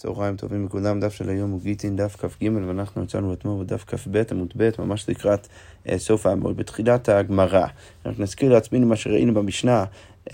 [0.00, 4.22] צהריים טובים לכולם, דף של היום הוא גיטין, דף כ"ג, ואנחנו יצאנו אתמול בדף כ"ב
[4.30, 5.48] עמוד ב', ממש לקראת
[5.88, 7.66] אה, סוף העמוד, בתחילת הגמרא.
[8.06, 9.84] אנחנו נזכיר לעצמנו מה שראינו במשנה.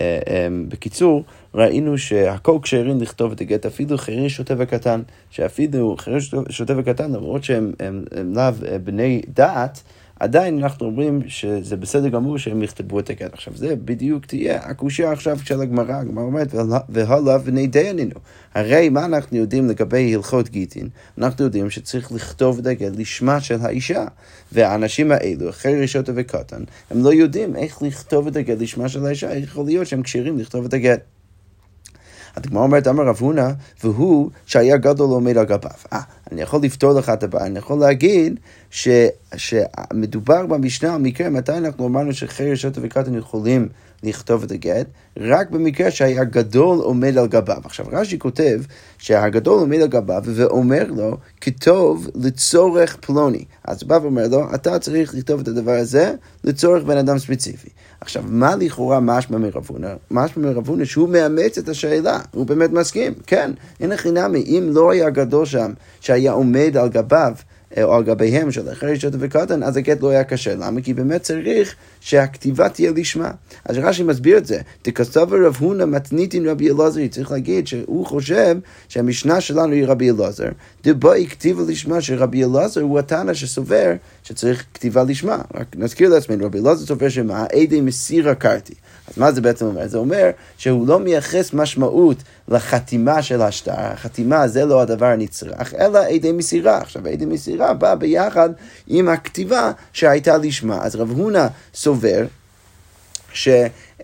[0.01, 6.35] אה, אה, בקיצור, ראינו שהכל כשרים לכתוב את הגט, אפילו חירש שוטה וקטן, שאפילו חירש
[6.49, 7.71] שוטה וקטן, למרות שהם
[8.25, 9.83] לאו אה, בני דעת,
[10.19, 13.33] עדיין אנחנו אומרים שזה בסדר גמור שהם יכתבו את הגט.
[13.33, 16.47] עכשיו, זה בדיוק תהיה הקושייה עכשיו של הגמרא, הגמרא אומרת,
[16.89, 18.15] והלאה בני דיינינו.
[18.53, 20.89] הרי מה אנחנו יודעים לגבי הלכות גיטין?
[21.17, 24.05] אנחנו יודעים שצריך לכתוב את הגט לשמה של האישה.
[24.51, 29.35] והאנשים האלו, אחרי רשותה וקטן, הם לא יודעים איך לכתוב את הגט לשמה של האישה,
[29.35, 31.16] יכול להיות שהם כשירים לכתוב את הגט.
[32.45, 33.49] הגמרא אומרת, אמר רב הונא,
[33.83, 35.71] והוא שהיה גדול עומד על גביו.
[35.93, 36.01] אה,
[36.31, 38.39] אני יכול לפתור לך את הבעיה, אני יכול להגיד
[38.71, 38.87] ש,
[39.35, 43.67] שמדובר במשנה על מקרה מתי אנחנו אמרנו שחי רשות וקטן יכולים
[44.03, 44.87] לכתוב את הגט,
[45.17, 47.61] רק במקרה שהיה גדול עומד על גביו.
[47.63, 48.61] עכשיו רש"י כותב
[48.97, 53.45] שהגדול עומד על גביו ואומר לו, כתוב לצורך פלוני.
[53.63, 57.69] אז הוא בא ואומר לו, אתה צריך לכתוב את הדבר הזה לצורך בן אדם ספציפי.
[58.01, 59.93] עכשיו, מה לכאורה משמע מרבונה?
[60.11, 64.91] משמע מרבונה שהוא מאמץ את השאלה, הוא באמת מסכים, כן, אין הכי נמי, אם לא
[64.91, 67.33] היה גדול שם, שהיה עומד על גביו,
[67.83, 70.55] או על גביהם של אחרי רשות וקטן, אז הגט לא היה קשה.
[70.55, 70.81] למה?
[70.81, 73.31] כי באמת צריך שהכתיבה תהיה לשמה.
[73.65, 74.61] אז רש"י מסביר את זה.
[74.85, 78.57] דכסתו רב הונא מתניתין רבי אלעזר, צריך להגיד שהוא חושב
[78.89, 80.49] שהמשנה שלנו היא רבי אלעזר.
[80.83, 85.41] דבאי כתיבה לשמה שרבי אלעזר הוא התנא שסובר שצריך כתיבה לשמה.
[85.55, 87.45] רק נזכיר לעצמנו, רבי אלעזר סובר שמה?
[87.53, 88.73] עדי מסירה קרתי.
[89.07, 89.87] אז מה זה בעצם אומר?
[89.87, 95.99] זה אומר שהוא לא מייחס משמעות לחתימה של השטר, החתימה זה לא הדבר הנצרך, אלא
[95.99, 96.77] עדי מסירה.
[96.77, 98.49] עכשיו, עדי מסירה בא ביחד
[98.87, 100.83] עם הכתיבה שהייתה לשמה.
[100.83, 102.25] אז רב הונא סובר
[103.33, 103.49] ש...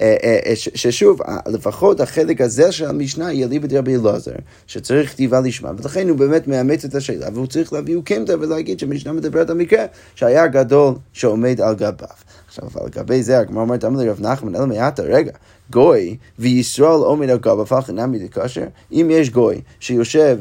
[0.01, 4.31] אה, אה, אה, ששוב, לפחות החלק הזה של המשנה יהיה ליבד רבי אלעזר,
[4.67, 9.13] שצריך כתיבה לשמה, ולכן הוא באמת מאמץ את השאלה, והוא צריך להביא קמטה ולהגיד שהמשנה
[9.13, 9.85] מדברת על מקרה
[10.15, 12.07] שהיה גדול שעומד על גביו.
[12.47, 15.31] עכשיו, אבל לגבי זה, הגמרא אומרת, אמר לרב נחמן, אלא מעטה, רגע,
[15.69, 20.37] גוי וישראל עומד על גביו, הפך נמי דקשר, אם יש גוי שיושב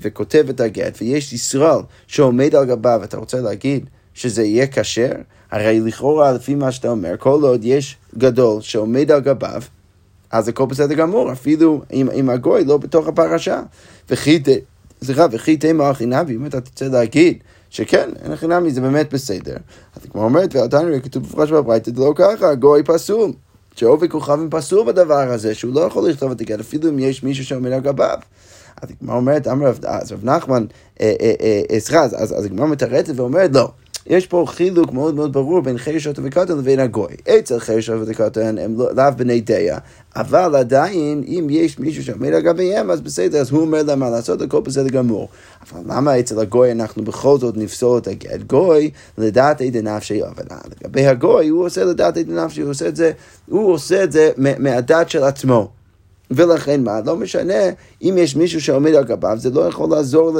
[0.00, 5.12] וכותב את הגט, ויש ישראל שעומד על גביו, אתה רוצה להגיד שזה יהיה כשר?
[5.50, 9.62] הרי לכאורה, לפי מה שאתה אומר, כל עוד יש גדול שעומד על גביו,
[10.30, 13.62] אז הכל בסדר גמור, אפילו אם, אם הגוי לא בתוך הפרשה.
[14.10, 14.42] וכי,
[15.04, 17.38] סליחה, וכי תימא אחי נביא, אם אתה תרצה להגיד
[17.70, 19.56] שכן, אין הכי נמי, זה באמת בסדר.
[19.96, 23.32] אז כמו אומרת, ועדיין כתוב במפורש בברייתא, זה לא ככה, הגוי פסול.
[23.76, 27.44] שעובי כוכבים פסול בדבר הזה, שהוא לא יכול לכתוב את הגט, אפילו אם יש מישהו
[27.44, 28.18] שעומד על גביו.
[28.82, 30.64] אז הגמרא אומרת, אמר רב נחמן,
[31.00, 31.32] אה, אה,
[31.70, 33.70] אה, סליחה, אז הגמרא מתרצת ואומרת, לא.
[34.06, 37.14] יש פה חילוק מאוד מאוד ברור בין חרשות וקטן לבין הגוי.
[37.38, 39.78] אצל חרשות וקטן הם לא, לאו בני דעה,
[40.16, 44.42] אבל עדיין, אם יש מישהו שעומד לגביהם, אז בסדר, אז הוא אומר להם מה לעשות,
[44.42, 45.28] הכל בסדר גמור.
[45.62, 48.42] אבל למה אצל הגוי אנחנו בכל זאת נפסול את הגט?
[48.46, 50.44] גוי, לדעת עדי נפשי, אבל
[50.80, 53.12] לגבי הגוי, הוא עושה לדעת עדי נפשי, הוא עושה את זה,
[53.48, 55.70] הוא עושה את זה מהדת של עצמו.
[56.30, 57.00] ולכן מה?
[57.06, 57.62] לא משנה
[58.02, 60.32] אם יש מישהו שעומד על גביו, זה לא יכול לעזור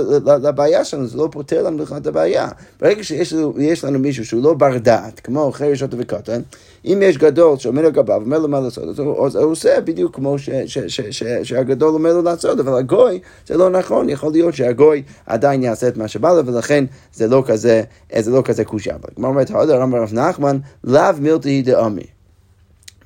[0.43, 2.49] לבעיה שלנו, זה לא פותר לנו בכלל את הבעיה.
[2.81, 6.41] ברגע שיש לנו, לנו מישהו שהוא לא בר דעת, כמו חרש אותו וקטן,
[6.85, 8.99] אם יש גדול שעומד על גביו, אומר לו מה לעשות, אז
[9.37, 13.57] הוא עושה בדיוק כמו ש, ש, ש, ש, שהגדול אומר לו לעשות, אבל הגוי זה
[13.57, 16.85] לא נכון, יכול להיות שהגוי עדיין יעשה את מה שבא לו, ולכן
[17.15, 17.83] זה לא כזה,
[18.19, 18.97] זה לא כזה קושייה.
[19.17, 22.14] כמו אומרת, הודר אמר רב נחמן, לאו מילתא דעמי.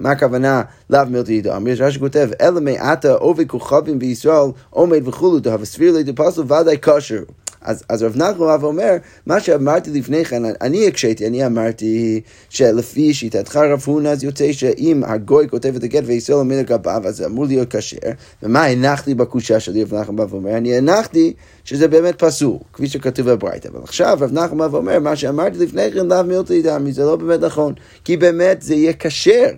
[0.01, 1.67] מה הכוונה לאו מילתא ידעם?
[1.67, 6.77] יש רש"י כותב, אלא מעתה עובי כוכבים בישראל עומד וכולו, דהב סביר לי דפסו ודאי
[6.83, 7.23] כושר.
[7.63, 13.15] אז, אז רב נחמן רב אומר, מה שאמרתי לפני כן, אני הקשיתי, אני אמרתי שלפי
[13.15, 17.27] שיטתך רב הונא, אז יוצא שאם הגוי כותב את הגט וישראל עומד לגביו, אז זה
[17.27, 17.97] אמור להיות כשר.
[18.43, 20.57] ומה הנחתי בקושה שלי, רב נחמן רב אומר?
[20.57, 21.33] אני הנחתי
[21.65, 23.69] שזה באמת פסול, כפי שכתוב בברייתא.
[23.69, 27.17] אבל עכשיו רב נחמן רב אומר, מה שאמרתי לפני כן, לאו מילתא ידעמי, זה לא
[27.17, 29.51] באמת נכון, כי באמת זה יהיה כשר.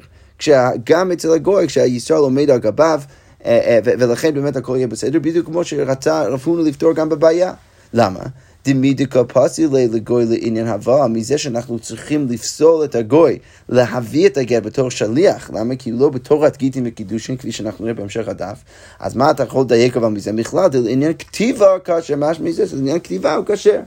[0.84, 3.00] גם אצל הגוי, כשהישראל עומד על גביו,
[3.44, 7.52] אה, אה, ולכן באמת הכל יהיה בסדר, בדיוק כמו שרצה רב הונא לפתור גם בבעיה.
[7.92, 8.20] למה?
[8.64, 13.38] דמידיקה פסילי לגוי לעניין הבאה, מזה שאנחנו צריכים לפסול את הגוי,
[13.68, 15.76] להביא את הגר בתור שליח, למה?
[15.76, 18.58] כי לא בתורת גיטין וקידושין, כפי שאנחנו נראה בהמשך הדף,
[19.00, 20.32] אז מה אתה יכול לדייק אבל מזה?
[20.32, 23.80] בכלל, לעניין כתיבה כאשר, משהו מזה, לעניין כתיבה הוא כשר.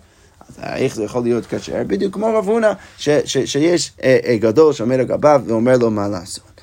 [0.64, 1.84] איך זה יכול להיות כשר?
[1.88, 6.54] בדיוק כמו רב הונא, שיש אה, אה, גדול שעומד על גביו ואומר לו מה לעשות.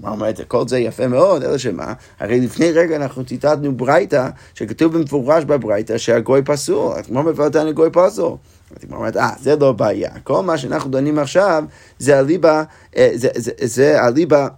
[0.00, 1.92] מה אומרת, כל זה יפה מאוד, אלא שמה?
[2.20, 8.36] הרי לפני רגע אנחנו ציטטנו ברייתא, שכתוב במפורש בברייתא שהגוי פסול, כמו מפרטן הגוי פסול.
[8.82, 10.10] היא אומרת, אה, זה לא בעיה.
[10.24, 11.64] כל מה שאנחנו דנים עכשיו
[11.98, 12.62] זה הליבה,
[12.96, 13.10] אה,
[13.62, 14.48] זה הליבה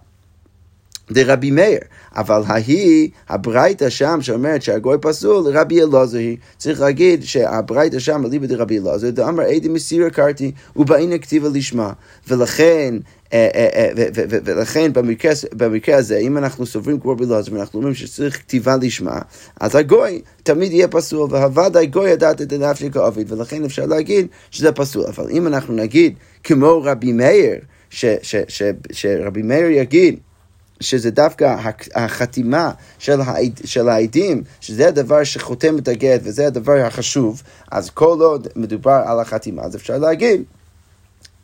[1.11, 1.79] דרבי מאיר,
[2.15, 6.37] אבל ההיא, הברייתא שם שאומרת שהגוי פסול, רבי אלעזר היא.
[6.57, 11.91] צריך להגיד שהברייתא שם, אליבא דרבי אלעזר, דאמר עדי מסיר קרתי, ובאינה כתיבה לשמה.
[12.27, 12.95] ולכן,
[13.33, 13.89] אה, אה, אה,
[14.27, 14.91] ולכן
[15.53, 19.19] במקרה הזה, אם אנחנו סוברים כמו רבי אלעזר, ואנחנו אומרים שצריך כתיבה לשמה,
[19.59, 24.71] אז הגוי תמיד יהיה פסול, והוודאי גוי ידעת את הנפשי כעביד, ולכן אפשר להגיד שזה
[24.71, 25.05] פסול.
[25.05, 26.13] אבל אם אנחנו נגיד
[26.43, 27.55] כמו רבי מאיר,
[28.91, 30.19] שרבי מאיר יגיד,
[30.83, 31.55] שזה דווקא
[31.95, 38.17] החתימה של, העד, של העדים, שזה הדבר שחותם את הגט וזה הדבר החשוב, אז כל
[38.21, 40.43] עוד מדובר על החתימה, אז אפשר להגיד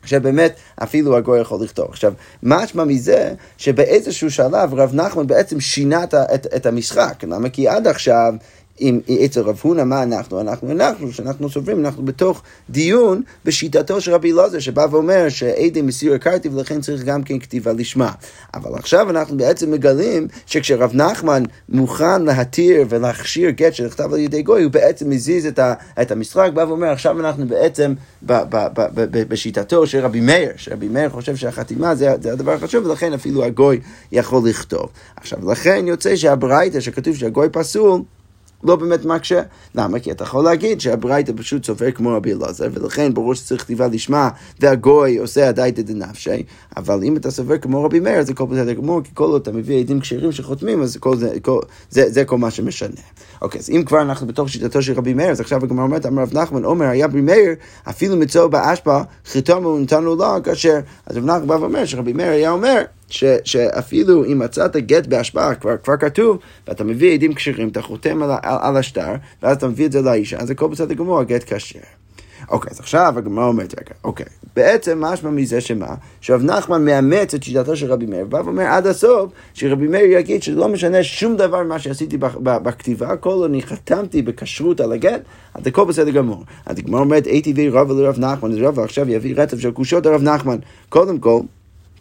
[0.06, 1.88] שבאמת אפילו הגוי יכול לכתוב.
[1.90, 2.14] עכשיו,
[2.44, 7.24] משמע מזה שבאיזשהו שלב רב נחמן בעצם שינה את, את, את המשחק.
[7.24, 7.50] למה?
[7.50, 8.34] כי עד עכשיו
[8.82, 10.42] אם אצל רב הונא, מה אנחנו?
[10.42, 16.14] אנחנו אנחנו, שאנחנו סוברים, אנחנו בתוך דיון בשיטתו של רבי אלעזר, שבא ואומר שעדי מסיר
[16.14, 18.12] הכרתי ולכן צריך גם כן כתיבה לשמה.
[18.54, 24.64] אבל עכשיו אנחנו בעצם מגלים שכשרב נחמן מוכן להתיר ולהכשיר גט שנכתב על ידי גוי,
[24.64, 27.94] הוא בעצם מזיז את, ה, את המשחק, בא ואומר, עכשיו אנחנו בעצם
[28.26, 32.52] ב, ב, ב, ב, בשיטתו של רבי מאיר, שרבי מאיר חושב שהחתימה זה, זה הדבר
[32.52, 33.80] החשוב, ולכן אפילו הגוי
[34.12, 34.90] יכול לכתוב.
[35.16, 38.02] עכשיו, לכן יוצא שהברייתא שכתוב שהגוי פסול,
[38.64, 39.42] לא באמת מקשה.
[39.76, 40.00] למה?
[40.00, 44.30] כי אתה יכול להגיד שהברייתא פשוט סופר כמו רבי אלעזר, ולכן ברור שצריך כתיבה לשמה,
[44.60, 46.44] והגוי עושה הדייתא דנפשי,
[46.78, 49.52] אבל אם אתה סופר כמו רבי מאיר, זה כל בסדר גמור, כי כל עוד אתה
[49.52, 51.60] מביא עדים כשרים שחותמים, אז כל זה, כל,
[51.90, 53.02] זה, זה כל מה שמשנה.
[53.42, 56.22] אוקיי, אז אם כבר אנחנו בתוך שיטתו של רבי מאיר, אז עכשיו הגמרא אומרת, אמר
[56.22, 57.54] רב נחמן, עומר, היה רבי מאיר,
[57.90, 62.52] אפילו מצוא באשפה, חיתומו ונתנו לו כאשר, אז רב נחמן בא ואומר שרבי מאיר היה
[62.52, 67.82] אומר, ש, שאפילו אם מצאת גט בהשפעה, כבר, כבר כתוב, ואתה מביא עדים כשרים, אתה
[67.82, 69.14] חותם על, על, על השטר,
[69.44, 71.80] ואז אתה מביא את זה לאישה, אז הכל בסדר גמור, הגט כשר.
[72.50, 74.26] אוקיי, אז עכשיו הגמרא אומרת, אוקיי,
[74.56, 75.96] בעצם משמע מזה שמה?
[76.22, 80.44] שרב נחמן מאמץ את שיטתו של רבי מאיר, ובא ואומר עד הסוף, שרבי מאיר יגיד
[80.44, 85.22] שזה לא משנה שום דבר ממה שעשיתי בכתיבה, כל אני חתמתי בכשרות על הגט,
[85.54, 86.44] אז הכל בסדר גמור.
[86.66, 90.06] אז הגמרא אומרת, הייתי ואי רב לרב נחמן, אז רב עכשיו יביא רצף של קושות
[90.06, 90.58] לרב נחמן.
[90.90, 91.40] קודם כל,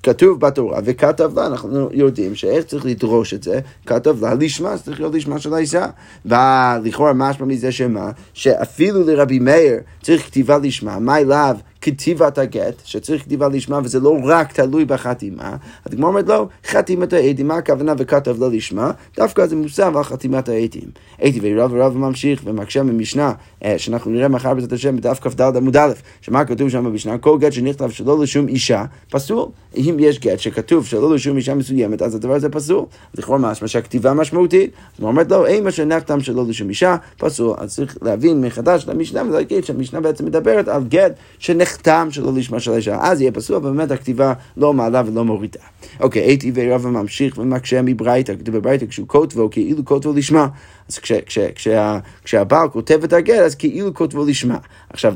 [0.03, 4.83] כתוב בתורה וכתב לה, אנחנו יודעים שאיך צריך לדרוש את זה, כתב לה לשמה, זה
[4.83, 5.87] צריך להיות לשמה של האישה.
[6.27, 11.57] ולכאורה משמע מזה שמה, שאפילו לרבי מאיר צריך כתיבה לשמה, מה אליו
[11.91, 15.57] כתיבת הגט, שצריך כתיבה לשמה, וזה לא רק תלוי בחתימה,
[15.87, 18.91] הגמור אומרת לא, חתימת העדים, מה הכוונה וכתב לא לשמה?
[19.17, 20.91] דווקא זה מוסב על חתימת העדים.
[21.19, 23.33] הייתי ורב ורב ממשיך ומקשה ממשנה,
[23.65, 27.19] אה, שאנחנו נראה מחר בעזרת השם בדף כ"ד עמוד א', שמה כתוב שם במשנה?
[27.19, 29.49] כל גט שנכתב שלא לשום אישה, פסול.
[29.77, 32.85] אם יש גט שכתוב שלא לשום אישה מסוימת, אז הדבר הזה פסול.
[33.15, 34.71] לכאורה משמע שהכתיבה משמעותית.
[34.97, 37.55] אז הוא אומר לא, אין מה שנחתם שלא לשום אישה, פסול.
[37.59, 42.61] אז צריך להבין מחדש למשנה ולהגיד שהמשנה בעצם מדברת על גט שנחתב טעם שלא לשמה
[42.61, 45.61] של האישה, אז יהיה פסול, אבל באמת הכתיבה לא מעלה ולא מורידה.
[46.01, 50.49] אוקיי, הייתי ורבא ממשיך ומקשה מברייתא, כתוב בברייתא כשהוא כותבו, כאילו כותבו לשמה.
[50.89, 54.59] אז כש, כש, כשה, כשהבעל כותב את הגר, אז כאילו כותבו לשמה.
[54.91, 55.15] עכשיו,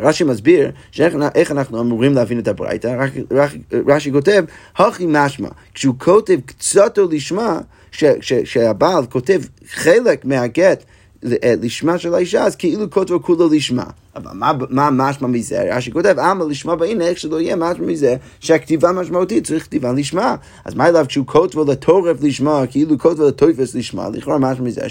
[0.00, 3.06] רש"י מסביר שאיך אנחנו אמורים להבין את הברייתא,
[3.86, 4.44] רש"י כותב,
[4.76, 7.60] הכי משמע, כשהוא כותב קצתו לשמה,
[8.20, 10.84] כשהבעל כותב חלק מהגט
[11.24, 13.84] אה, לשמה של האישה, אז כאילו כותבו כולו לשמה.
[14.16, 14.30] אבל
[14.70, 15.74] מה משמע מזה?
[15.76, 20.36] רש"י כותב, אמה לשמה בעיני, איך שלא יהיה משמע מזה שהכתיבה משמעותית, צריך כתיבה לשמה.
[20.64, 24.82] אז מה אליו כשהוא כותבו לטורף לשמה, כאילו כותבו לטויפס לשמה, לכאורה משמע מזה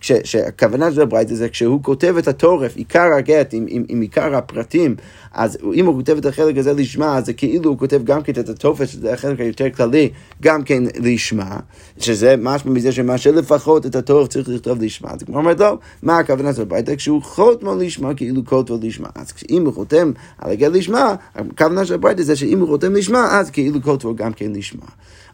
[0.00, 4.96] שהכוונה של הברייתא זה כשהוא כותב את הטורף, עיקר הגט, עם, עם, עם עיקר הפרטים,
[5.34, 8.32] אז אם הוא כותב את החלק הזה לשמה, אז זה כאילו הוא כותב גם כן
[8.32, 10.10] את הטופס, שזה החלק היותר כללי,
[10.42, 11.56] גם כן לשמה,
[11.98, 15.10] שזה משמע מזה שמה שלפחות את הטורף צריך לכתוב לשמה.
[15.10, 16.96] אז כמו אומרת לו, מה הכוונה של הברייתא?
[16.96, 19.08] כשהוא חותמו לשמה, כאילו כל כותבו לשמה.
[19.14, 23.38] אז אם הוא חותם על הגט לשמה, הכוונה של הברייתא זה שאם הוא חותם לשמה,
[23.38, 24.86] אז כאילו כותבו גם כן לשמה.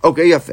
[0.05, 0.53] אוקיי, יפה.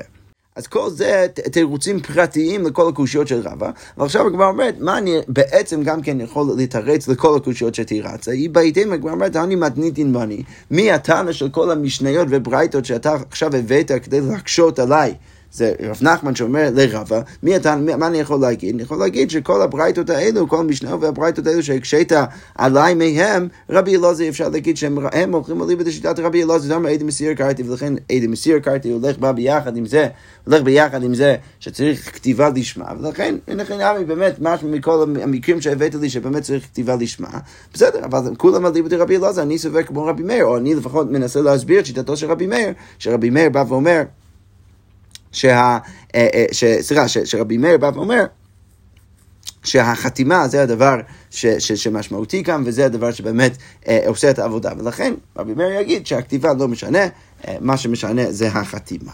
[0.56, 5.84] אז כל זה תירוצים פרטיים לכל הקושיות של רבא, ועכשיו הגמרא אומרת, מה אני בעצם
[5.84, 8.32] גם כן יכול לתרץ לכל הקושיות שתירצה?
[8.32, 13.56] היא בהתאם, הגמרא אומרת, אני מתניתין בני, מי הטענה של כל המשניות וברייתות שאתה עכשיו
[13.56, 15.14] הבאת כדי להקשות עליי?
[15.52, 18.74] זה רב נחמן שאומר לרבה, מי אתה, מה אני יכול להגיד?
[18.74, 22.12] אני יכול להגיד שכל הברייתות האלו, כל המשנה והברייתות האלו שהקשית
[22.56, 27.34] עליי מהם, רבי אלעזר אפשר להגיד שהם הולכים אליבא דשיטת רבי אלעזר, למה עדי מסיר
[27.34, 30.08] קרתי, ולכן עדי מסיר קרתי הולך בה ביחד עם זה,
[30.46, 35.96] הולך ביחד עם זה שצריך כתיבה לשמה, ולכן, לכן נמי באמת, משהו מכל המקרים שהבאת
[35.96, 37.30] לי שבאמת צריך כתיבה לשמה,
[37.74, 41.42] בסדר, אבל כולם אליבא דרבי אלעזר, אני סובר כמו רבי מאיר, או אני לפחות מנסה
[41.42, 44.02] להסביר את שיטתו של רבי מאיר, שרבי מאיר בא ואומר,
[45.38, 45.78] שה...
[46.16, 46.46] אה, אה,
[46.82, 48.26] סליחה, שרבי מאיר בא ואומר
[49.64, 54.72] שהחתימה זה הדבר ש, ש, שמשמעותי כאן, וזה הדבר שבאמת אה, עושה את העבודה.
[54.78, 57.08] ולכן רבי מאיר יגיד שהכתיבה לא משנה,
[57.48, 59.12] אה, מה שמשנה זה החתימה.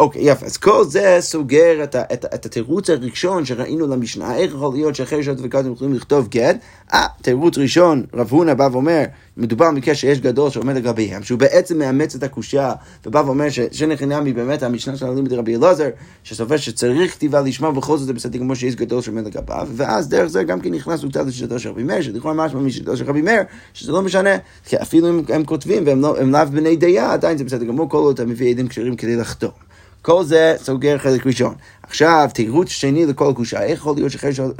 [0.00, 0.46] אוקיי, יפה.
[0.46, 4.36] אז כל זה סוגר את, את, את התירוץ הראשון שראינו למשנה.
[4.36, 6.56] איך יכול להיות שאחרי שעות וקודם יכולים לכתוב גט?
[6.94, 9.04] אה, תירוץ ראשון, רב הונא בא ואומר,
[9.36, 12.72] מדובר במקרה שיש גדול שעומד לגביהם, שהוא בעצם מאמץ את הקושייה,
[13.06, 15.88] ובא ואומר ששני חינמי באמת המשנה של הלימוד רבי אלעזר,
[16.24, 20.26] שסופר שצריך כתיבה לשמה, ובכל זאת זה בסדר כמו שיש גדול שעומד לגביו, ואז דרך
[20.26, 23.42] זה גם כן נכנס קצת לשיטתו של רבי מאיר, שלכאורה משמע משיטתו של רבי מאיר,
[23.74, 27.44] שזה לא משנה, כי אפילו אם הם כותבים והם לא, לאו בני דייה, עדיין זה
[27.44, 29.65] בסדר גמור, כל עוד אתה מביא עדים כשרים כדי לחתום.
[30.06, 31.54] כל זה סוגר חלק ראשון.
[31.82, 34.12] עכשיו, תירוץ שני לכל קושה, איך יכול להיות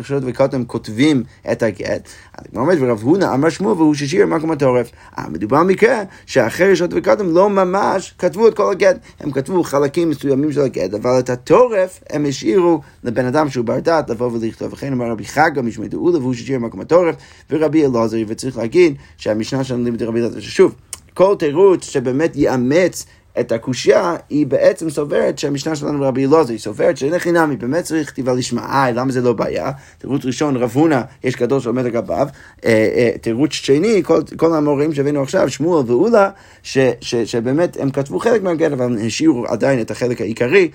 [0.03, 1.23] שעות וקוטם כותבים
[1.53, 2.09] את הגט?
[2.35, 4.91] הגמרא אומרת, ורב הונא אמר שמואל והוא ששיר מקום התורף.
[5.19, 8.97] אה, מדובר במקרה שאחרי שעות וקוטם לא ממש כתבו את כל הגט.
[9.21, 13.81] הם כתבו חלקים מסוימים של הגט, אבל את התורף הם השאירו לבן אדם שהוא בר
[13.81, 14.73] דעת לבוא ולכתוב.
[14.73, 17.15] וכן אמר רבי חגה משמי דאולה והוא ששיר מקום התורף,
[17.51, 20.75] ורבי אלעזרי, וצריך להגיד שהמשנה שלנו לימד רבי אלעזר, ששוב,
[21.17, 23.07] כל תירוץ שבאמת יאמץ
[23.41, 28.11] את הקושייה, היא בעצם סוברת שהמשנה שלנו רבי אלעזר, היא סוברת שאין חינמי, באמת צריך
[28.11, 28.63] כתיבה לשמה.
[28.63, 29.71] אה, למה זה לא בעיה?
[29.99, 32.29] תירוץ ראשון, רב הונא, יש גדול שעומד לגביו.
[32.65, 36.31] אה, אה, תירוץ שני, כל, כל המורים שהבאנו עכשיו, שמואל ואולה,
[36.63, 40.71] ש, ש, שבאמת הם כתבו חלק מהגט, אבל השאירו עדיין את החלק העיקרי,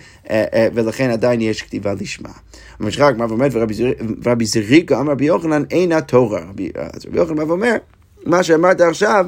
[0.74, 2.30] ולכן עדיין יש כתיבה לשמה.
[2.80, 3.52] ממשיכה הגמרא ואומרת,
[4.24, 6.42] ורבי זריקה אמר רבי יוחנן, אין התורה.
[6.94, 7.76] אז רבי יוחנן אומר,
[8.26, 9.26] מה שאמרת עכשיו,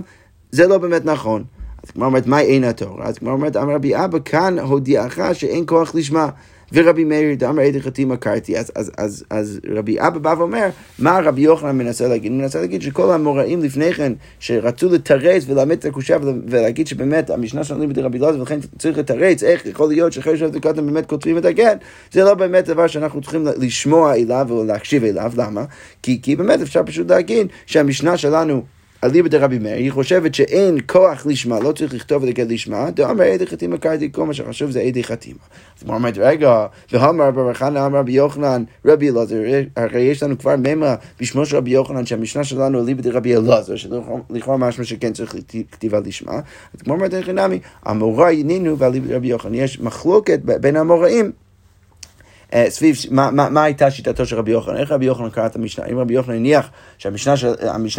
[0.51, 1.43] זה לא באמת נכון.
[1.83, 3.05] אז כמו אומרת, מה אין התורה?
[3.05, 6.29] אז כמו אומרת, אמר רבי אבא, כאן הודיעך שאין כוח לשמה.
[6.73, 8.57] ורבי מאיר דאמר איזה חתים עקרתי.
[8.57, 12.31] אז, אז, אז, אז רבי אבא בא ואומר, מה רבי יוחנן מנסה להגיד?
[12.31, 17.63] הוא מנסה להגיד שכל המוראים לפני כן, שרצו לתרץ ולאמת את הקושייה ולהגיד שבאמת המשנה
[17.63, 21.37] שלנו בדי רבי אלעזר, ולכן צריך לתרץ איך יכול להיות שאחרי שעות וקודם באמת כותבים
[21.37, 21.77] את הגט,
[22.11, 25.63] זה לא באמת דבר שאנחנו צריכים לשמוע אליו או להקשיב אליו, למה?
[26.03, 28.63] כי, כי באמת אפשר פשוט להגיד שהמשנה שלנו
[29.03, 33.23] אליבא דרבי מאיר, היא חושבת שאין כוח לשמה, לא צריך לכתוב את הגט לשמה, דאמר
[33.23, 35.39] עדי חתימה קראתי, כל מה שחשוב זה עדי חתימה.
[35.77, 39.41] אז הוא אומרת, רגע, והמר בר חנא אמר רבי יוחנן, רבי אלעזר,
[39.75, 44.57] הרי יש לנו כבר ממה בשמו של רבי יוחנן, שהמשנה שלנו אליבא דרבי אלעזר, שלכאורה
[44.57, 45.35] משמע שכן צריך
[45.71, 46.35] כתיבה לשמה.
[46.73, 51.31] אז כמו אומרת, חינמי, המורה ינינו ואליבא דרבי יוחנן, יש מחלוקת בין המוראים.
[52.53, 55.55] אה, סביב מה, מה, מה הייתה שיטתו של רבי יוחנן, איך רבי יוחנן קרא את
[55.55, 57.53] המשנה, אם רבי יוחנן הניח שהמשנה של,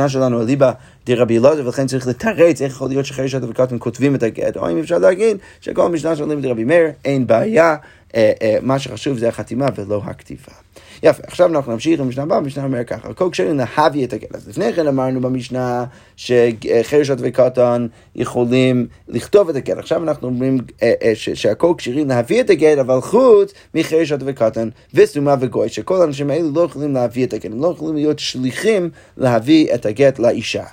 [0.08, 0.72] שלנו אליבא
[1.06, 4.78] דרבי אלעזר ולכן צריך לתרץ איך יכול להיות שאתה וקטן כותבים את הגט, או אם
[4.78, 7.76] אפשר להגיד שכל המשנה של אליבא דרבי מאיר אין בעיה,
[8.14, 10.63] אה, אה, מה שחשוב זה החתימה ולא הכתיבה.
[11.02, 14.34] יפה, עכשיו אנחנו נמשיך למשנה הבאה, המשנה אומר ככה, כל כשרים להביא את הגט.
[14.34, 15.84] אז לפני כן אמרנו במשנה
[16.16, 17.86] שחרשות וקטן
[18.16, 19.78] יכולים לכתוב את הגט.
[19.78, 25.34] עכשיו אנחנו אומרים אה, אה, שהכל כשרים להביא את הגט, אבל חוץ מחרשות וקטן וסומה
[25.40, 29.74] וגוי, שכל האנשים האלה לא יכולים להביא את הגט, הם לא יכולים להיות שליחים להביא
[29.74, 30.64] את הגט לאישה.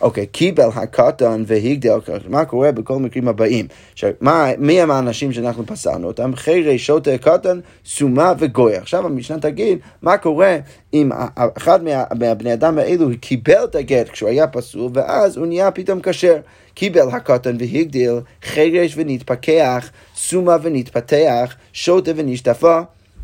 [0.00, 3.66] אוקיי, קיבל הקטן והגדל, מה קורה בכל המקרים הבאים?
[3.94, 6.36] שמה, מי הם האנשים שאנחנו פסלנו אותם?
[6.36, 8.76] חירי, שוטה, קטן, סומה וגוי.
[8.76, 10.56] עכשיו המשנה תגיד, מה קורה
[10.94, 11.10] אם
[11.56, 16.00] אחד מה, מהבני אדם האלו קיבל את הגט כשהוא היה פסול, ואז הוא נהיה פתאום
[16.02, 16.36] כשר.
[16.74, 22.80] קיבל הקטן והגדיל, חירש ונתפכח, סומה ונתפתח, שוטה ונשתפה.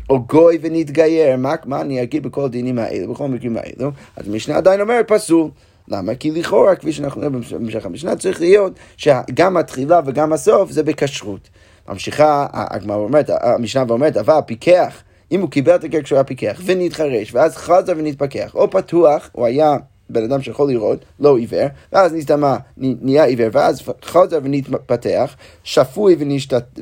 [0.09, 3.91] או גוי ונתגייר, מה, מה אני אגיד בכל הדינים האלו, בכל המקרים האלו?
[4.15, 5.49] אז המשנה עדיין אומרת פסול.
[5.87, 6.15] למה?
[6.15, 11.49] כי לכאורה, כפי שאנחנו רואים במשך המשנה, צריך להיות שגם התחילה וגם הסוף זה בכשרות.
[11.89, 16.61] ממשיכה, הגמרא אומרת, המשנה ואומרת, אבל פיקח, אם הוא קיבל את הגר כשהוא היה פיקח
[16.65, 19.77] ונתחרש, ואז חזר ונתפכח, או פתוח, הוא היה
[20.09, 26.15] בן אדם שיכול לראות, לא עיוור, ואז נשתמה, נהיה עיוור, ואז חזר ונתפתח, שפוי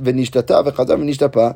[0.03, 1.47] ונשתתה וחזר ונשתפה,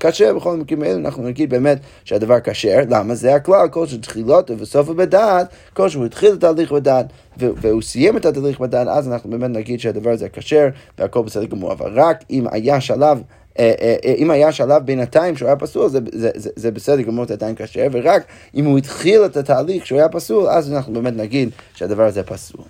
[0.00, 3.14] כשר בכל המקרים האלה, אנחנו נגיד באמת שהדבר כשר, למה?
[3.14, 8.26] זה הכלל, כל שתחילתו וסופו בדעת, כל שהוא התחיל את ההליך בדעת והוא סיים את
[8.26, 12.46] התהליך בדעת, אז אנחנו באמת נגיד שהדבר הזה כשר והכל בסדר גמור, אבל רק אם
[12.50, 13.22] היה שלב
[13.58, 17.00] אה, אה, אה, אם היה שלב בינתיים שהוא היה פסול, זה, זה, זה, זה בסדר
[17.02, 18.22] גמור, זה עדיין כשר, ורק
[18.54, 22.64] אם הוא התחיל את התהליך שהוא היה פסול, אז אנחנו באמת נגיד שהדבר הזה פסול.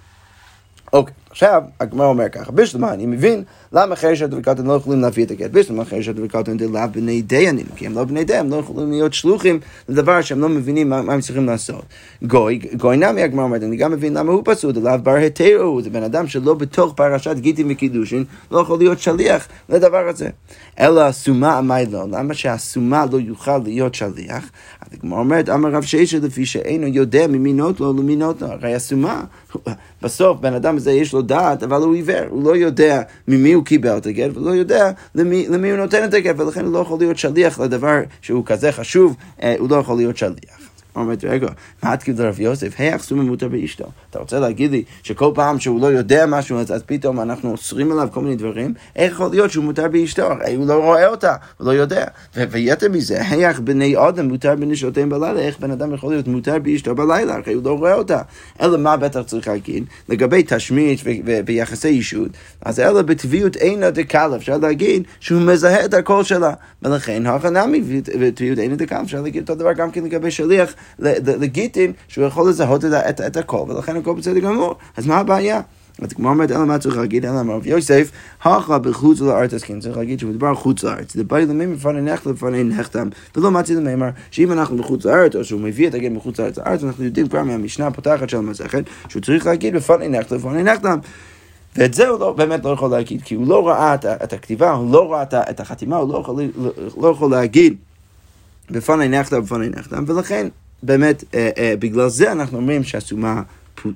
[0.92, 5.30] אוקיי, עכשיו הגמרא אומר ככה, בשלמה אני מבין למה חרשת וקטן לא יכולים להביא את
[5.30, 5.50] הגט?
[5.50, 9.14] בשלמה חרשת וקטן דלאו בני דיינים, כי הם לא בני דיין, הם לא יכולים להיות
[9.14, 11.84] שלוחים לדבר שהם לא מבינים מה, מה הם צריכים לעשות.
[12.22, 15.90] גוי, גוי נמי הגמרא אומרת, אני גם מבין למה הוא פסול, דלאו בר היתרו, זה
[15.90, 20.28] בן אדם שלא בתוך פרשת גיטים וקידושין, לא יכול להיות שליח לדבר הזה.
[20.80, 24.50] אלא הסומה עמי לא, למה שהסומה לא יוכל להיות שליח?
[24.80, 28.48] אז הגמרא אומרת, אמר רב שישה לפי שאינו יודע ממי נות לו למי נות לו,
[28.48, 29.24] הרי הסומה,
[30.02, 33.66] בסוף בן אדם הזה יש לו דעת, אבל הוא עיוור, הוא לא יודע ממי הוא
[33.66, 36.98] קיבל את הגט, ולא יודע למי, למי הוא נותן את הגט, ולכן הוא לא יכול
[36.98, 40.69] להיות שליח לדבר שהוא כזה חשוב, אה, הוא לא יכול להיות שליח.
[41.00, 41.48] אומרת, רגע,
[41.82, 42.74] מה את כאילו לרב יוסף?
[42.78, 43.84] היי, סומא מותר באשתו.
[44.10, 47.92] אתה רוצה להגיד לי שכל פעם שהוא לא יודע משהו, אז, אז פתאום אנחנו אוסרים
[47.92, 48.74] עליו כל מיני דברים?
[48.96, 50.22] איך יכול להיות שהוא מותר באשתו?
[50.22, 52.04] הרי הוא לא רואה אותה, הוא לא יודע.
[52.34, 56.94] ויתר מזה, היי, בני אדם מותר בנשותיהם בלילה, איך בן אדם יכול להיות מותר באשתו
[56.94, 57.34] בלילה?
[57.34, 58.22] הרי הוא לא רואה אותה.
[58.62, 59.84] אלא מה בטח צריך להגיד?
[60.08, 61.00] לגבי תשמיט
[61.46, 62.30] ויחסי אישות,
[62.62, 66.52] אז אלא בטבעיות אינה דקאלה, אפשר להגיד שהוא מזהה את הקול שלה.
[66.82, 67.80] ולכן הכנמי
[68.20, 72.84] בטבעיות אינה דקאלה, אפשר להגיד אותו דבר גם כן לגבי שליח לגיטין, שהוא יכול לזהות
[72.84, 74.74] את, את, את הקול, ולכן הכל בסדר גמור.
[74.96, 75.60] אז מה הבעיה?
[76.02, 77.26] אז כמו אומרת, אלא מה צריך להגיד?
[77.26, 78.10] אלא אמר רב יוסף,
[78.42, 81.14] הכה בחוץ לארץ עסקין, צריך להגיד שמדובר חוץ לארץ.
[81.14, 85.44] זה בא למימר לפני נחתם לפני נחתם, ולא מציא למימר שאם אנחנו בחוץ לארץ, או
[85.44, 89.22] שהוא מביא את הגט מחוץ לארץ לארץ, אנחנו יודעים כבר מהמשנה הפותחת של המסכת, שהוא
[89.22, 90.98] צריך להגיד לפני נחתם לפני נחתם.
[91.76, 94.70] ואת זה הוא לא, באמת לא יכול להגיד, כי הוא לא ראה את, את הכתיבה,
[94.70, 97.76] הוא לא ראה את החתימה, הוא לא יכול, לא, לא יכול להגיד
[98.70, 100.48] בפני נחתם בפני נחתם, ולכן
[100.82, 103.42] באמת אה, אה, בגלל זה אנחנו אומרים שהסומה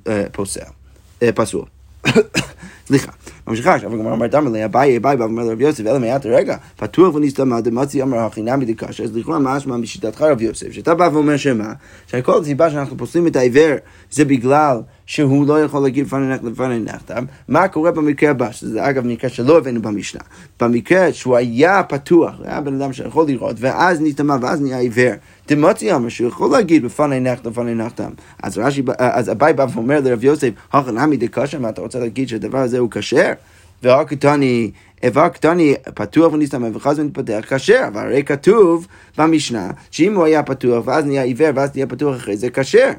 [0.08, 0.60] אה, פוסל,
[1.22, 1.64] אה, פסול.
[2.86, 3.12] סליחה,
[3.46, 6.56] ממשיכה עכשיו, הגמרא אומרת, אמר לי, אביי, אביי, בא ואומר לרב יוסף, אלא מעט רגע,
[6.76, 11.36] פתוח ונסתמה דמצי אמר החינמי דקשה, אז לכאורה משמע משיטתך רב יוסף, שאתה בא ואומר
[11.36, 11.72] שמה,
[12.06, 13.74] שכל הסיבה שאנחנו פוסלים את העיוור
[14.10, 16.04] זה בגלל שהוא לא יכול להגיד
[16.42, 20.20] לפני נחתם, מה קורה במקרה הבא, שזה אגב מקרה שלא הבאנו במשנה,
[20.60, 25.12] במקרה שהוא היה פתוח, היה בן אדם שיכול לראות, ואז נסתמה ואז נהיה עיוור.
[25.48, 28.10] דמוצי אמר שהוא יכול להגיד בפני נחתם לפני נחתם.
[28.42, 32.58] אז רש"י, אז אביי בא ואומר לרב יוסף, הכנמי דקשה, מה אתה רוצה להגיד שהדבר
[32.58, 33.32] הזה הוא כשר?
[33.82, 34.70] והקטני,
[35.02, 38.86] איבר קטני פתוח ונסתמך וחז ונתפתח כשר, אבל הרי כתוב
[39.18, 42.90] במשנה שאם הוא היה פתוח ואז נהיה עיוור ואז נהיה פתוח אחרי זה כשר.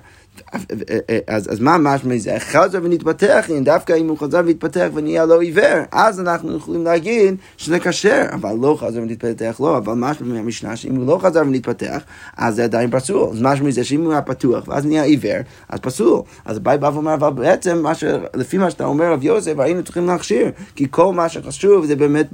[1.28, 2.36] אז, אז מה משמע מזה?
[2.40, 7.36] חזר ונתפתח, אם דווקא אם הוא חזר והתפתח ונהיה לא עיוור, אז אנחנו יכולים להגיד
[7.58, 12.02] שזה כשר, אבל לא חזר ונתפתח לא, אבל משמע מהמשנה שאם הוא לא חזר ונתפתח,
[12.38, 13.30] אז זה עדיין פסול.
[13.32, 15.38] אז משמע מזה שאם הוא היה פתוח ואז נהיה עיוור,
[15.70, 16.22] אז פסול.
[16.46, 18.04] אז ביי בא ואומר, אבל בעצם מה ש...
[18.34, 22.28] לפי מה שאתה אומר רב יוסף, היינו צריכים להכשיר, כי כל מה שחשוב זה באמת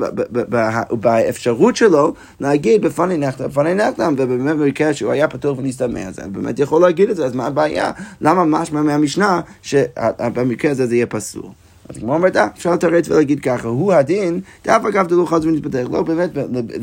[0.91, 6.59] באפשרות שלו להגיד בפני נחתם, בפני נחתם, ובאמת במקרה שהוא היה פתוח ונסתמא, אז באמת
[6.59, 7.90] יכול להגיד את זה, אז מה הבעיה?
[8.21, 11.43] למה משמע מהמשנה שבמקרה הזה זה יהיה פסול?
[11.91, 15.87] אז כמו אומרת, אה, אפשר לתרץ ולהגיד ככה, הוא הדין, דף אגב דלו חז ונתפתח,
[15.91, 16.29] לא באמת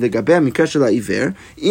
[0.01, 1.25] לגבי המקרה של העיוור,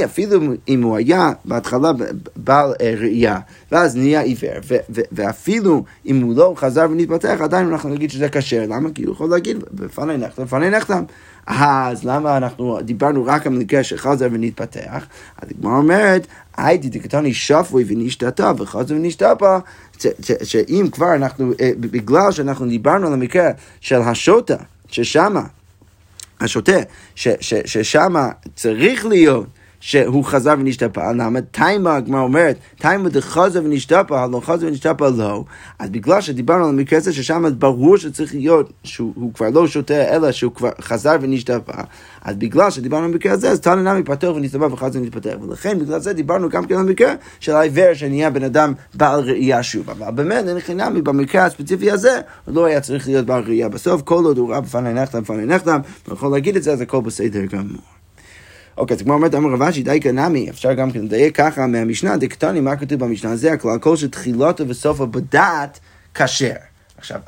[0.05, 1.91] אפילו אם הוא היה בהתחלה
[2.35, 3.39] בעל ראייה,
[3.71, 4.59] ואז נהיה עיוור,
[5.11, 8.89] ואפילו אם הוא לא חזר ונתפתח, עדיין אנחנו נגיד שזה כשר, למה?
[8.95, 11.03] כי הוא יכול להגיד, בפני נחתם, בפני נחתם.
[11.47, 15.05] אז למה אנחנו דיברנו רק על מקרה שחזר ונתפתח?
[15.41, 19.57] אז הגמרא אומרת, הייתי דקתני שפוי ונשתתה וחזר ונשתפה,
[20.43, 23.49] שאם כבר אנחנו, אה, בגלל שאנחנו דיברנו על המקרה
[23.81, 24.55] של השוטה,
[24.87, 25.43] ששמה,
[26.39, 26.77] השוטה,
[27.15, 29.47] ששמה צריך להיות
[29.79, 35.43] שהוא חזר ונשתפע, למה תימה, הגמרא אומרת, תימה דחזר ונשתפע, הלא חזר ונשתפע לא,
[35.79, 40.31] אז בגלל שדיברנו על המקרה הזה ששם ברור שצריך להיות שהוא כבר לא שותה, אלא
[40.31, 41.81] שהוא כבר חזר ונשתפע,
[42.21, 45.99] אז בגלל שדיברנו על המקרה הזה, אז תנא נמי פתוח ונשתפע וחזר ונתפתח, ולכן בגלל
[45.99, 50.11] זה דיברנו גם כן על המקרה של העיוור שנהיה בן אדם בעל ראייה שוב, אבל
[50.11, 53.69] באמת אין חינמי במקרה הספציפי הזה, הוא לא היה צריך להיות בעל ראייה.
[53.69, 57.01] בסוף, כל עוד הוא ראה בפני נחתם, בפני נחתם, ויכול להגיד את זה, אז הכל
[57.01, 57.96] בסדר גמור.
[58.77, 62.17] אוקיי, אז כמו אומרת אמר רב אשי, די קנמי, אפשר גם כן לדייק ככה מהמשנה,
[62.17, 63.35] דקטוני, מה כתוב במשנה?
[63.35, 65.79] זה הכלל, כל שתחילתו וסופו בדעת,
[66.13, 66.53] כשר.
[66.97, 67.19] עכשיו,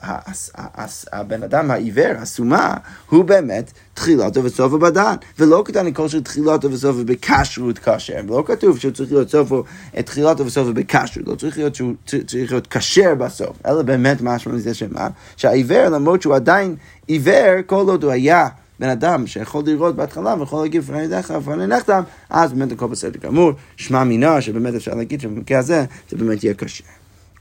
[1.14, 2.74] הבן אדם העיוור, הסומה,
[3.10, 8.92] הוא באמת תחילתו וסופו בדעת, ולא קטני כל שתחילתו וסופו בכשרות כשר, ולא כתוב שהוא
[8.92, 9.64] צריך להיות סופו,
[10.06, 11.94] תחילתו וסופו בכשרות, לא צריך להיות שהוא
[12.28, 15.08] צריך להיות כשר בסוף, אלא באמת משמע מזה שמה?
[15.38, 16.76] שהעיוור, למרות שהוא עדיין
[17.08, 18.48] עיוור, כל עוד הוא היה
[18.80, 23.20] בן אדם שיכול לראות בהתחלה ויכול להגיד לפני ידיך לפני נחתם, אז באמת הכל בסדר
[23.20, 23.52] גמור.
[23.78, 26.84] שמע מינה, שבאמת אפשר להגיד שבמקרה הזה זה באמת יהיה קשה.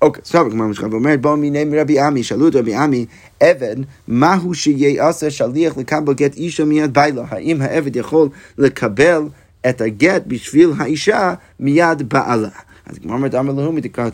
[0.03, 3.07] אוקיי, עכשיו הגמרא משכה ואומרת, בואו מיני מרבי עמי, שאלו את רבי עמי,
[3.41, 3.77] עבד,
[4.09, 7.25] מהו שיעשה שליח לקבל גט אישה מיד בילה?
[7.29, 9.23] האם העבד יכול לקבל
[9.69, 12.49] את הגט בשביל האישה מיד בעלה?
[12.89, 13.73] אז הגמרא אומרת, אמר לו,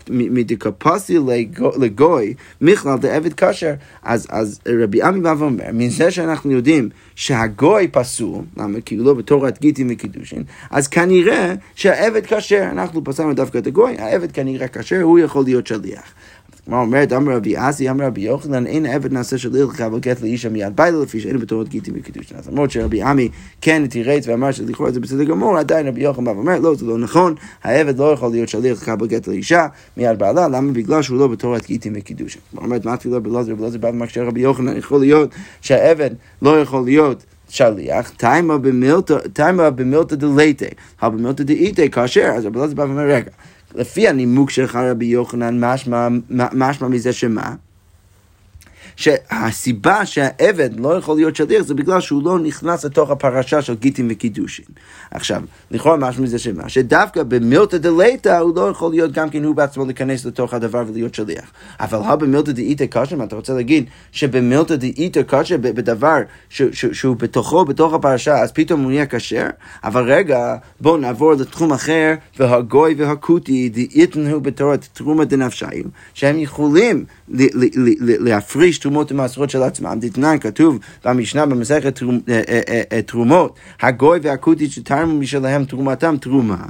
[0.08, 1.18] מדקפסי
[1.80, 3.74] לגוי, מכלל דעבד כשר.
[4.02, 8.80] אז רבי עמי בא ואומר, מזה שאנחנו יודעים שהגוי פסול, למה?
[8.80, 13.96] כי הוא לא בתורת גיטין וקידושין, אז כנראה שהעבד כשר, אנחנו פסלנו דווקא את הגוי,
[13.98, 16.14] העבד כנראה כשר, הוא יכול להיות שליח.
[16.66, 20.48] מה אומרת, אמר רבי אסי, אמר רבי יוחנן, אין עבד נעשה שליח אבל גט לאישה
[20.48, 22.36] מיד בילה, לפי שאין בתורת גיטים וקידושין.
[22.36, 23.28] אז למרות שרבי עמי
[23.60, 26.98] כן תירץ ואמר שלכאורה זה בסדר גמור, עדיין רבי יוחנן בא ואומר, לא, זה לא
[26.98, 30.72] נכון, העבד לא יכול להיות שליח לקבל גט לאישה מיד בעלה, למה?
[30.72, 32.40] בגלל שהוא לא בתורת גיטים וקידושין.
[32.56, 36.10] אומרת, מה תפילה בלעזר, בלעזר בא ומקשה רבי יוחנן, יכול להיות שהעבד
[36.42, 38.58] לא יכול להיות שליח, תימה
[39.70, 40.66] במילתא דלייטה,
[41.02, 43.30] במילתא דאיטה, כאשר, אז רבי אלעזר בא ואומר, רגע,
[43.74, 47.54] לפי הנימוק שלך רבי יוחנן, משמע, משמע מזה שמה?
[48.96, 54.08] שהסיבה שהעבד לא יכול להיות שליח זה בגלל שהוא לא נכנס לתוך הפרשה של גיטים
[54.10, 54.64] וקידושין.
[55.10, 56.68] עכשיו, לכאורה משהו מזה שמה?
[56.68, 61.14] שדווקא במילתא דלתא הוא לא יכול להיות גם כן הוא בעצמו להיכנס לתוך הדבר ולהיות
[61.14, 61.52] שליח.
[61.80, 67.64] אבל הא במילתא דאיתא קשה, מה אתה רוצה להגיד שבמילתא דאיתא קשה, בדבר שהוא בתוכו,
[67.64, 69.46] בתוך הפרשה, אז פתאום הוא נהיה כשר?
[69.84, 77.04] אבל רגע, בואו נעבור לתחום אחר, והגוי והכותי דאיתן הוא בתורת תרומה דנפשיים, שהם יכולים
[77.98, 79.98] להפריש תרומות ומעשרות של עצמם.
[80.00, 86.64] דתנן כתוב במשנה במסכת אה, אה, אה, תרומות, הגוי והכותית שתרמו משלהם תרומתם תרומה.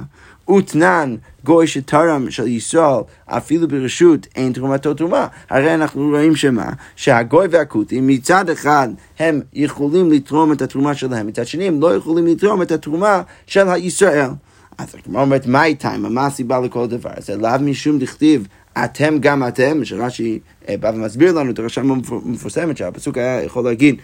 [0.49, 5.27] ותנן גוי שתרם של ישראל אפילו ברשות אין תרומתו תרומה.
[5.49, 6.69] הרי אנחנו רואים שמה?
[6.95, 12.27] שהגוי והכותי מצד אחד הם יכולים לתרום את התרומה שלהם, מצד שני הם לא יכולים
[12.27, 14.29] לתרום את התרומה של הישראל.
[14.77, 16.05] אז הגמרא אומרת, מה איתם?
[16.09, 17.11] מה הסיבה לכל דבר?
[17.17, 18.47] זה לאו משום דכתיב
[18.83, 23.95] אתם גם אתם, שרש"י אה, בא ומסביר לנו את הרשם המפורסמת שהפסוק היה יכול להגיד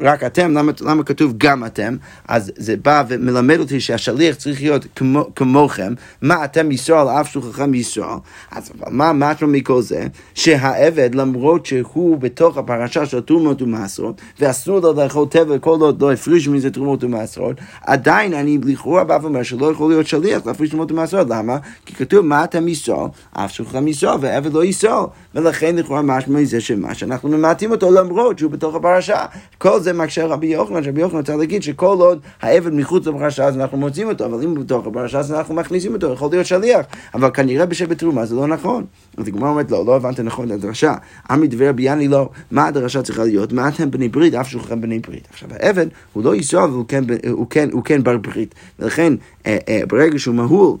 [0.00, 1.96] רק אתם, למה, למה כתוב גם אתם?
[2.28, 7.74] אז זה בא ומלמד אותי שהשליח צריך להיות כמו, כמוכם, מה אתם ישראל, אף שלוחכם
[7.74, 8.16] ישראל.
[8.50, 10.06] אז מה משמע מכל זה?
[10.34, 16.12] שהעבד, למרות שהוא בתוך הפרשה של תרומות ומעשרות, ואסור לו לאכול טבע כל עוד לא
[16.12, 20.92] הפריש מזה תרומות ומעשרות, עדיין אני לכאורה בא ואומר שלא יכול להיות שליח להפריש תרומות
[20.92, 21.26] ומעשרות.
[21.30, 21.58] למה?
[21.86, 25.04] כי כתוב מה אתם ישראל, אף שלוחכם ישראל, והעבד לא ישראל.
[25.34, 29.24] ולכן לכאורה משמע מזה שמה שאנחנו ממעטים אותו למרות שהוא בתוך הפרשה.
[29.58, 33.56] כל זה מקשה רבי יוחנן, שרבי יוחנן רוצה להגיד שכל עוד העבד מחוץ לפרשה אז
[33.56, 36.86] אנחנו מוצאים אותו, אבל אם הוא בתוך הפרשה אז אנחנו מכניסים אותו, יכול להיות שליח.
[37.14, 38.84] אבל כנראה בשבט תרומה זה לא נכון.
[39.16, 40.94] אז הגמרא אומרת לא, לא הבנת נכון את הדרשה.
[41.30, 43.52] עמי דבר ביאני לא, מה הדרשה צריכה להיות?
[43.52, 45.28] מה אתם בני ברית, אף שולחן בני ברית.
[45.30, 48.54] עכשיו העבד הוא לא הוא כן, הוא כן, הוא כן בר ברית.
[48.78, 49.12] ולכן
[49.46, 50.76] אה, אה, ברגע שהוא מהול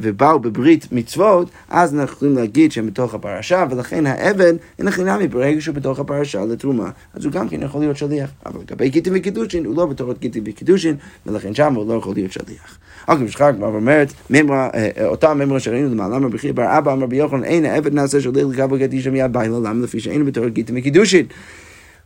[0.00, 5.28] ובאו בברית מצוות, אז אנחנו יכולים להגיד שהם בתוך הפרשה, ולכן העבד, אין הכי נמי,
[5.28, 8.30] ברגע שהוא בתוך הפרשה לתרומה, אז הוא גם כן יכול להיות שליח.
[8.46, 10.96] אבל לגבי גיטים וקידושין, הוא לא בתור גיטים וקידושין,
[11.26, 12.78] ולכן שם הוא לא יכול להיות שליח.
[13.08, 14.12] אוקיי, משחק כבר אומרת,
[15.04, 18.92] אותה ממרה שראינו למעלה, בכי בר אבא, אמר ביוחנן, אין העבד נעשה שליח לקבל גט
[18.92, 21.26] אישה מיד בילה, למה לפי שאין בתור גיטים וקידושין.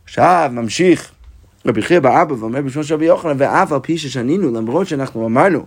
[0.03, 1.11] עכשיו, ממשיך.
[1.65, 5.65] רבי חייא באבא ואומר בשמו של רבי יוחנן, ואף על פי ששנינו, למרות שאנחנו אמרנו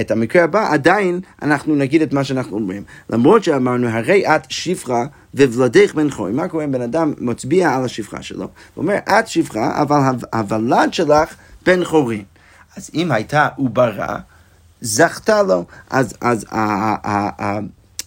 [0.00, 2.82] את המקרה הבא, עדיין אנחנו נגיד את מה שאנחנו אומרים.
[3.10, 5.04] למרות שאמרנו, הרי את שפחה
[5.34, 6.32] וולדך בן חוי.
[6.32, 8.48] מה קורה אם בן אדם מצביע על השפחה שלו?
[8.74, 9.98] הוא אומר, את שפחה, אבל
[10.32, 11.34] הוולד שלך
[11.66, 12.24] בן חורים.
[12.76, 14.18] אז אם הייתה עוברה,
[14.80, 15.64] זכתה לו.
[15.90, 16.46] אז, אז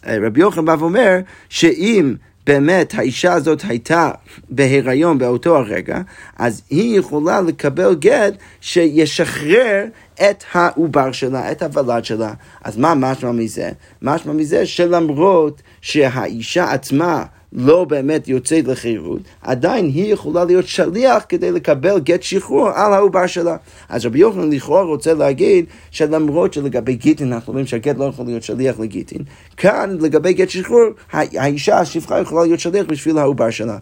[0.05, 2.15] רבי יוחנן בא ואומר, שאם...
[2.47, 4.11] באמת האישה הזאת הייתה
[4.49, 6.01] בהיריון באותו הרגע,
[6.37, 9.85] אז היא יכולה לקבל גט שישחרר
[10.21, 12.33] את העובר שלה, את הוולד שלה.
[12.63, 13.71] אז מה משמע מזה?
[14.01, 21.51] משמע מזה שלמרות שהאישה עצמה לא באמת יוצאת לחירות, עדיין היא יכולה להיות שליח כדי
[21.51, 23.57] לקבל גט שחרור על העובר שלה.
[23.89, 28.43] אז רבי יוחנן לכאורה רוצה להגיד שלמרות שלגבי גיטין אנחנו אומרים שהגט לא יכול להיות
[28.43, 29.21] שליח לגיטין,
[29.57, 33.77] כאן לגבי גט שחרור האישה השפחה יכולה להיות שליח בשביל העובר שלה.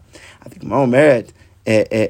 [0.45, 1.31] אז הגמרא אומרת
[1.67, 2.05] אה, אה,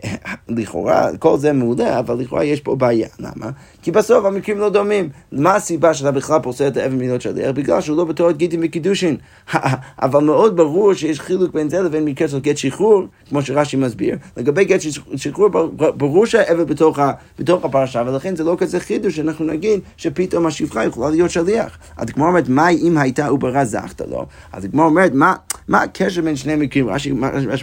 [0.48, 3.08] לכאורה, כל זה מעולה, אבל לכאורה יש פה בעיה.
[3.20, 3.50] למה?
[3.88, 5.10] כי בסוף המקרים לא דומים.
[5.32, 7.52] מה הסיבה שאתה בכלל פוסל את האבן מילות שליח?
[7.52, 9.18] בגלל שהוא לא בתורת גיטים וקידושין.
[10.02, 14.18] אבל מאוד ברור שיש חילוק בין זה לבין מקרה של גט שחרור, כמו שרש"י מסביר.
[14.38, 14.80] לגבי גט
[15.16, 17.00] שחרור, ברור שהאבן בתוך,
[17.40, 21.78] בתוך הפרשה, ולכן זה לא כזה חידוש שאנחנו נגיד שפתאום השפחה יכולה להיות שליח.
[21.98, 24.26] אז כמו אומרת, מה אם הייתה עוברה זכת לו?
[24.54, 25.36] אז כמו אומרת, מה,
[25.68, 26.90] מה הקשר בין שני מקרים?
[26.90, 27.14] רש"י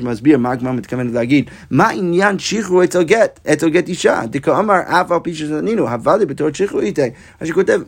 [0.02, 1.50] מסביר מה הגמרא מתכוונת להגיד.
[1.70, 4.20] מה עניין שחרור אצל גט, אצל גט אישה?
[4.26, 7.11] דכאמר אף על פי שזנינו, עבדי בתור שחרור איתי.
[7.40, 7.81] אז שכותב,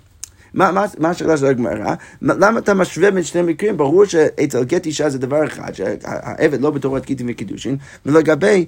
[0.54, 1.94] מה, מה, מה השאלה של הגמרא?
[2.22, 3.76] למה אתה משווה בין שני מקרים?
[3.76, 8.64] ברור שאצל גט אישה זה דבר אחד, שהעבד לא בתורת גיטים וקידושין, ולגבי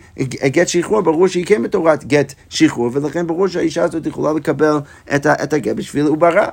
[0.46, 4.76] גט שחרור, ברור שהיא כן בתורת גט שחרור, ולכן ברור שהאישה הזאת יכולה לקבל
[5.14, 6.48] את, את הגט בשביל עוברה.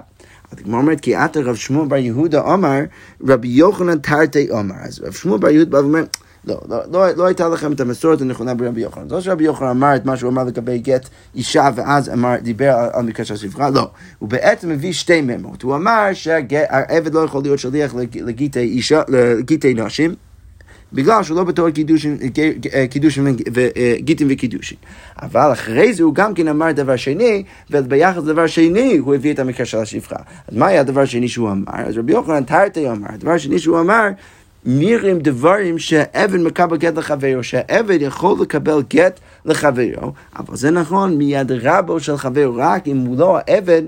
[0.51, 2.79] אז הגמרא אומרת, כי עתה רב שמואל בר יהודה אמר,
[3.27, 4.75] רבי יוחנן תרתי אמר.
[4.81, 6.03] אז רב שמואל בר יהודה בא ואומר,
[6.47, 9.07] לא, לא, לא, לא הייתה לכם את המסורת הנכונה ברבי יוחנן.
[9.09, 12.89] לא שרבי יוחנן אמר את מה שהוא אמר לגבי גט אישה ואז אמר, דיבר על,
[12.93, 13.89] על מקרה של ספרה, לא.
[14.19, 15.61] הוא בעצם מביא שתי ממות.
[15.61, 20.15] הוא אמר שהעבד לא יכול להיות שליח לגיטי אישה, לגיטי נשים.
[20.93, 22.17] בגלל שהוא לא בתור קידושין,
[22.89, 24.77] קידושין וגיטין וקידושין.
[25.21, 29.39] אבל אחרי זה הוא גם כן אמר דבר שני, וביחס לדבר שני הוא הביא את
[29.39, 30.15] המקרה של השפחה.
[30.47, 31.73] אז מה היה הדבר השני שהוא אמר?
[31.75, 34.07] אז רבי יוחנן תרתי אמר, הדבר השני שהוא אמר,
[34.65, 41.51] נראים דברים שהאבן מקבל גט לחברו, שהעבד יכול לקבל גט לחברו, אבל זה נכון מיד
[41.51, 43.81] רבו של חברו, רק אם הוא לא העבד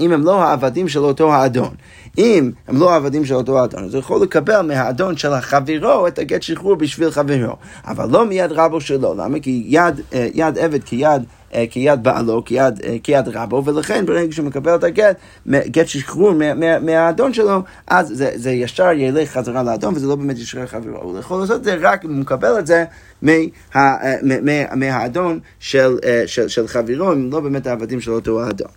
[0.00, 1.74] אם הם לא העבדים של אותו האדון.
[2.18, 6.18] אם הם לא העבדים של אותו האדון, אז הוא יכול לקבל מהאדון של החברו את
[6.18, 9.40] הגט שחרור בשביל חברו, אבל לא מיד רבו שלו, למה?
[9.40, 11.22] כי יד, אה, יד עבד כיד אה,
[11.70, 15.16] כיד בעלו, כיד, אה, כיד רבו, ולכן ברגע שהוא מקבל את הגט,
[15.48, 16.32] גט שחרור
[16.80, 20.98] מהאדון שלו, אז זה, זה ישר ילך חזרה לאדון, וזה לא באמת ישחרר חברו.
[21.02, 22.84] הוא יכול לעשות את זה רק אם הוא מקבל את זה
[23.22, 23.32] מה,
[24.22, 28.70] מה, מהאדון של, של, של חברו, אם לא באמת העבדים של אותו האדון.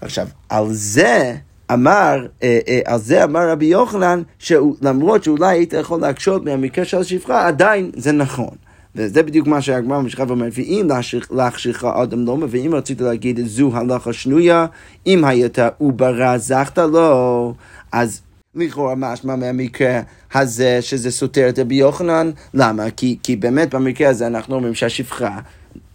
[0.00, 1.34] עכשיו, על זה...
[1.72, 6.98] אמר, אה, אה, על זה אמר רבי יוחנן, שלמרות שאולי היית יכול להקשות מהמקרה של
[6.98, 8.63] השפחה, עדיין זה נכון.
[8.96, 10.88] וזה בדיוק מה שהגמרא במשכב אומרת, ואם
[11.30, 14.66] להחשיך אדם לא ואם רצית להגיד זו הלכה שנויה,
[15.06, 17.54] אם היית עוברה זכת לו,
[17.92, 18.20] אז
[18.54, 20.00] לכאורה משמע מהמקרה
[20.34, 22.90] הזה שזה סותר את רבי יוחנן, למה?
[22.90, 25.38] כי, כי באמת במקרה הזה אנחנו אומרים שהשפחה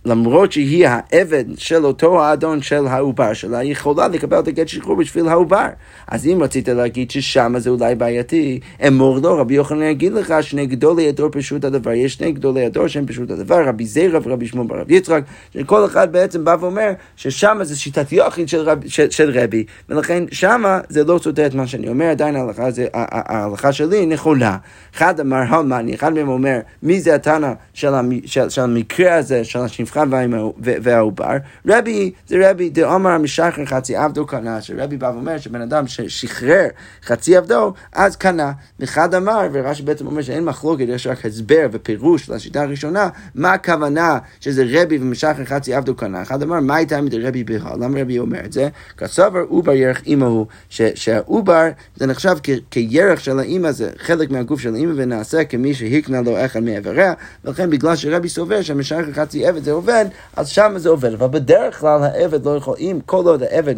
[0.05, 4.97] למרות שהיא העבד של אותו האדון של העובר שלה, היא יכולה לקבל את הגט שחרור
[4.97, 5.67] בשביל העובר.
[6.07, 10.65] אז אם רצית להגיד ששם זה אולי בעייתי, אמור לו, רבי יוחנן יגיד לך שני
[10.65, 11.91] גדולי הדור פשוט הדבר.
[11.91, 16.12] יש שני גדולי הדור שהם פשוט הדבר, רבי זירא ורבי שמעון ברב יצחק, שכל אחד
[16.12, 21.03] בעצם בא ואומר ששם זה שיטת יחיד של, רב, של, של רבי, ולכן שם זה
[21.03, 24.57] לא סותר את מה שאני אומר, עדיין ההלכה, זה, ההלכה שלי נכונה.
[24.95, 27.89] אחד אמר המאני, אחד מהם אומר, מי זה התנא של,
[28.25, 31.38] של, של המקרה הזה, של השפחה הנבחן והעובר.
[31.67, 36.67] רבי זה רבי דאמר משחרר חצי עבדו קנה, שרבי בא ואומר שבן אדם ששחרר
[37.06, 38.52] חצי עבדו, אז קנה.
[38.84, 44.17] אחד אמר, ורש"י בעצם אומר שאין מחלוקת, יש רק הסבר ופירוש לשיטה הראשונה, מה הכוונה
[44.39, 46.21] שזה רבי ומשחרר חצי עבדו קנה.
[46.21, 47.84] אחד אמר, מה הייתה מדי רבי בהל?
[47.84, 48.69] למה רבי אומר את זה?
[48.97, 52.38] כסובר עובר ירך אימהו, שהעובר זה נחשב
[52.71, 57.13] כירך של האימא, זה חלק מהגוף של האימא ונעשה כמי שהקנה לו אחד מאיבריה,
[57.45, 61.13] ולכן בגלל שרבי סובר שהמשחרר חצי עבד זה עובד, אז שם זה עובד.
[61.13, 63.75] אבל בדרך כלל העבד לא יכול, אם כל עוד העבד...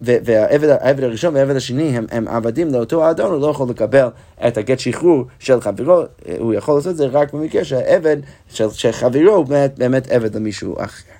[0.00, 4.08] והעבד הראשון והעבד השני הם, הם עבדים לאותו האדון, הוא לא יכול לקבל
[4.46, 6.02] את הגט שחרור של חברו,
[6.38, 8.16] הוא יכול לעשות את זה רק במקרה שהעבד
[8.48, 11.14] של, של חברו הוא באמת, באמת עבד למישהו אחר.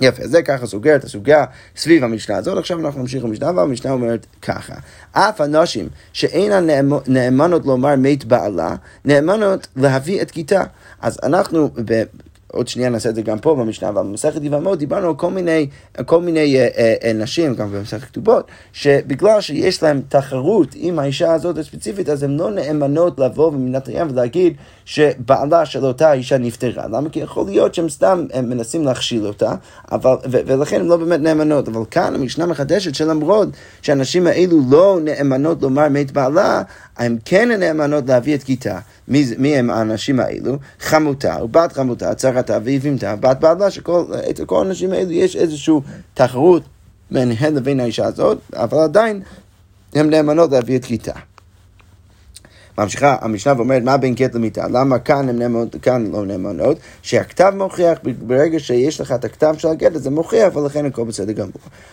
[0.00, 1.44] יפה, זה ככה סוגר את הסוגיה
[1.76, 2.58] סביב המשנה הזאת.
[2.58, 4.74] עכשיו אנחנו נמשיך למשנה, והמשנה אומרת ככה:
[5.12, 10.64] אף הנשים שאינן נאמנות לומר מת בעלה, נאמנות להביא את גיתה.
[11.00, 11.70] אז אנחנו
[12.52, 15.66] עוד שנייה נעשה את זה גם פה במשנה, אבל במסכת יבמות דיברנו על כל מיני,
[16.06, 21.32] כל מיני אה, אה, אה, נשים, גם במסכת כתובות, שבגלל שיש להם תחרות עם האישה
[21.32, 26.88] הזאת הספציפית, אז הן לא נאמנות לבוא במדינת הים ולהגיד שבעלה של אותה אישה נפטרה.
[26.88, 27.10] למה?
[27.10, 29.54] כי יכול להיות שהם סתם הם מנסים להכשיל אותה,
[29.92, 31.68] אבל, ו- ולכן הן לא באמת נאמנות.
[31.68, 33.48] אבל כאן המשנה מחדשת שלמרות
[33.82, 36.62] שהנשים האלו לא נאמנות לומר מת בעלה,
[36.98, 38.78] הן כן נאמנות להביא את גיתה.
[39.08, 40.58] מי, מי הם האנשים האלו?
[40.80, 44.04] חמותה, ובת חמותה, צרתה ואיבימתה, בת בעלה, שכל
[44.46, 45.74] כל האנשים האלו יש איזושהי
[46.14, 46.62] תחרות
[47.10, 49.22] ביניהן לבין האישה הזאת, אבל עדיין
[49.94, 51.12] הן נאמנות להביא את גיתה.
[52.78, 57.52] ממשיכה המשנה ואומרת מה בין גט למיטה, למה כאן הן נאמנות, כאן לא נאמנות, שהכתב
[57.56, 61.52] מוכיח, ברגע שיש לך את הכתב של הגט זה מוכיח ולכן הכל בסדר גמור.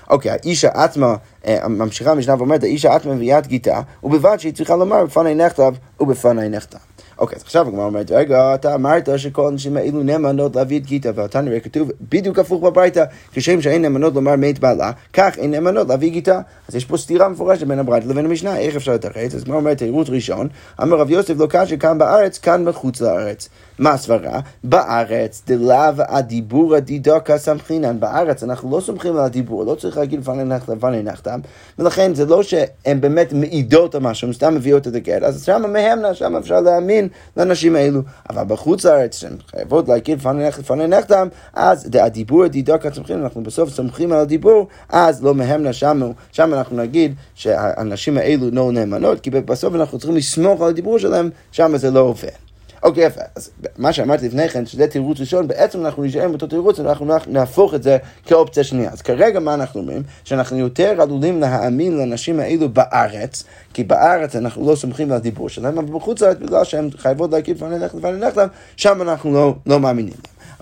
[0.09, 1.15] אוקיי, האישה עצמה,
[1.47, 5.73] אה, ממשיכה המשנה ואומרת, האישה עצמה מביאה את גיתה, ובלבד שהיא צריכה לומר בפני נכתב
[5.99, 6.77] ובפני נכתב.
[7.19, 11.09] אוקיי, אז עכשיו הגמרא אומרת, רגע, אתה אמרת שכל הנשים האלו נאמנות להביא את גיטה,
[11.15, 15.87] ואתה נראה כתוב בדיוק הפוך בברייתא, כשם שאין נאמנות לומר מת בעלה, כך אין נאמנות
[15.87, 16.41] להביא גיטה.
[16.69, 19.35] אז יש פה סתירה מפורשת בין הברייתא לבין המשנה, איך אפשר לתרץ?
[19.35, 20.47] אז הגמרא אומרת, תירוץ ראשון,
[20.81, 23.49] אמר רב יוסף לא קשה כאן בארץ, כאן בחוץ לארץ.
[23.79, 24.39] מה הסברה?
[24.63, 27.99] בארץ דלאו הדיבור הדידוקה סמכינן.
[27.99, 31.39] בארץ אנחנו לא סומכים על הדיבור, לא צריך להגיד לפני נחתם לפני נחתם,
[31.79, 35.61] ולכן זה לא שהן באמת מעידות על משהו, הן סתם מביאות את הגט, אז שם
[35.61, 37.07] מהמנה, שם אפשר להאמין
[37.37, 38.01] לנשים האלו.
[38.29, 44.11] אבל בחוץ לארץ, שהן חייבות להגיד לפני נחתם, אז הדיבור הדידוקה סמכינן, אנחנו בסוף סומכים
[44.11, 49.75] על הדיבור, אז לא מהמנה שם, שם אנחנו נגיד שהנשים האלו לא נאמנות, כי בסוף
[49.75, 52.44] אנחנו צריכים לסמוך על הדיבור שלהם, שם זה לא עובד.
[52.85, 53.21] אוקיי, יפה.
[53.35, 57.13] אז מה שאמרתי לפני כן, שזה תירוץ ראשון, בעצם אנחנו נשאר עם אותו תירוץ, אנחנו
[57.27, 58.89] נהפוך את זה כאופציה שנייה.
[58.91, 60.03] אז כרגע מה אנחנו אומרים?
[60.23, 63.43] שאנחנו יותר עלולים להאמין לנשים האלו בארץ,
[63.73, 67.55] כי בארץ אנחנו לא סומכים על הדיבור שלהם, אבל בחוץ לארץ, בגלל שהן חייבות להגיד
[67.55, 70.13] לפני לכת לפני לכת, שם אנחנו לא, לא מאמינים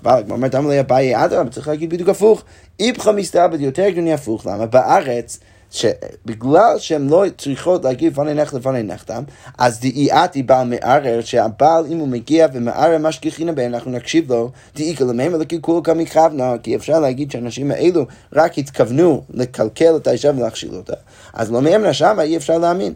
[0.06, 2.44] אבל כמו אומרת, אמר לי אביי אדרם, צריך להגיד בדיוק הפוך.
[2.80, 4.66] איפכא מסתלבט יותר הגיוני הפוך, למה?
[4.66, 5.40] בארץ
[5.74, 9.24] שבגלל שהן לא צריכות להגיד לפני נכד לפני נכדם,
[9.58, 14.52] אז דאיאת היא בעל מערער, שהבעל אם הוא מגיע ומערער משגיחינא בין, אנחנו נקשיב לו,
[14.76, 20.32] דאי כלמיהם ולכי כולו כמכוונה, כי אפשר להגיד שהאנשים האלו רק התכוונו לקלקל את האישה
[20.38, 20.94] ולהכשיל אותה,
[21.34, 22.94] אז לא מהם שם אי אפשר להאמין.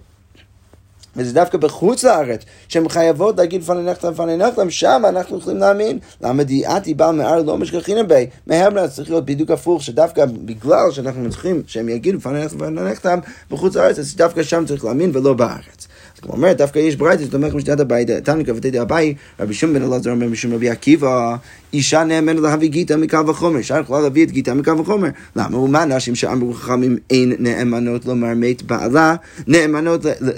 [1.18, 6.00] וזה דווקא בחוץ לארץ, שהן חייבות להגיד לפני נחתם לפני נחתם, שם אנחנו יכולים להאמין.
[6.22, 8.26] למה דיעתי בעל מער לא משכחינם בי?
[8.48, 13.20] מהמנה צריך להיות בדיוק הפוך, שדווקא בגלל שאנחנו צריכים שהם יגידו לפני נחתם לפני נחתם
[13.52, 15.77] בחוץ לארץ, אז דווקא שם צריך להאמין ולא בארץ.
[16.22, 20.12] כמו אומרת, דווקא יש ברייתא שתומך משנת הבית, תנא כבתי אביי, רבי שום בן אלעזר
[20.12, 21.36] אומר משום רבי עקיבא,
[21.74, 25.10] אישה נאמנת להביא גיטה מקל וחומר, אישה יכולה להביא את גיטה מקל וחומר.
[25.36, 25.58] למה?
[25.58, 29.16] ומה נשים שאמרו חכמים אין נאמנות לומר מת בעלה,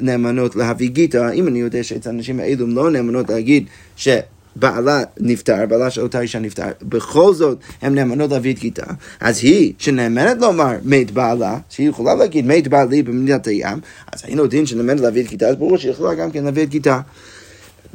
[0.01, 3.65] נאמנות, להביא גיטה, אם אני יודע שאצל הנשים האלו לא נאמנות להגיד
[3.95, 4.07] ש...
[4.59, 8.85] בעלה נפטר, בעלה של אותה אישה נפטר, בכל זאת הן נאמנות להביא את גיטה,
[9.19, 13.79] אז היא שנאמנת לומר מת בעלה, שהיא יכולה להגיד מת בעלי במדינת הים,
[14.13, 16.69] אז היינו יודעים שנאמנת להביא את גיטה, אז ברור שהיא יכולה גם כן להביא את
[16.69, 17.01] גיטה.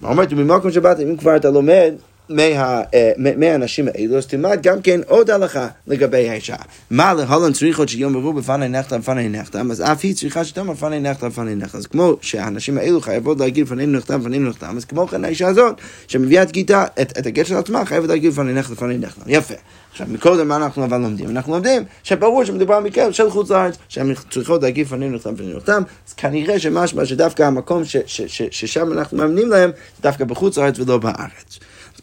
[0.03, 1.95] אומרת, ממקום שבאת, אם כבר אתה לומד
[2.29, 6.57] מה, אה, מהאנשים האלו, אז תלמד גם כן עוד הלכה לגבי האישה.
[6.91, 11.29] מה להלן צריכות שיאמרו בפני נחתם בפני נחתם, אז אף היא צריכה שתאמר בפני נחתם
[11.29, 11.79] בפני נחתם.
[11.79, 15.81] אז כמו שהאנשים האלו חייבות להגיד בפנינו נחתם בפנינו נחתם, אז כמו כן האישה הזאת,
[16.09, 19.23] שמביאה את גיטה, את, את הגט של עצמה, חייבת להגיד בפני נחתם בפני נחתם.
[19.27, 19.55] יפה.
[19.93, 21.31] עכשיו, מקודם מה אנחנו אבל לומדים?
[21.31, 25.83] אנחנו לומדים שברור שמדובר במקרה של חוץ לארץ, שהן צריכות להגיד פנינו נחתם פנינו נחתם,
[26.09, 30.79] אז כנראה שמשמע שדווקא המקום ש, ש, ש, ששם אנחנו מאמנים להם, דווקא בחוץ לארץ
[30.79, 31.59] ולא בארץ.